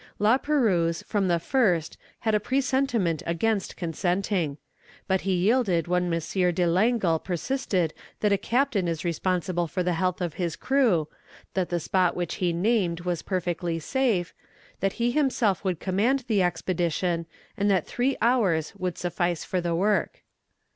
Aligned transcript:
La 0.17 0.35
Perouse 0.35 1.03
from 1.03 1.27
the 1.27 1.37
first 1.37 1.95
had 2.21 2.33
a 2.33 2.39
presentiment 2.39 3.21
against 3.27 3.77
consenting. 3.77 4.57
But 5.07 5.21
he 5.21 5.35
yielded 5.35 5.87
when 5.87 6.11
M. 6.11 6.19
de 6.19 6.65
Langle 6.65 7.19
persisted 7.19 7.93
that 8.21 8.33
a 8.33 8.37
captain 8.39 8.87
is 8.87 9.05
responsible 9.05 9.67
for 9.67 9.83
the 9.83 9.93
health 9.93 10.19
of 10.19 10.33
his 10.41 10.55
crew, 10.55 11.07
that 11.53 11.69
the 11.69 11.79
spot 11.79 12.15
which 12.15 12.33
he 12.41 12.51
named 12.51 13.01
was 13.01 13.21
perfectly 13.21 13.77
safe, 13.77 14.33
that 14.79 14.93
he 14.93 15.11
himself 15.11 15.63
would 15.63 15.79
command 15.79 16.21
the 16.27 16.41
expedition, 16.41 17.27
and 17.55 17.69
that 17.69 17.85
three 17.85 18.17
hours 18.23 18.73
would 18.75 18.97
suffice 18.97 19.43
for 19.43 19.61
the 19.61 19.75
work. 19.75 20.23